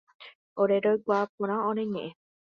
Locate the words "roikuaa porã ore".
0.85-1.83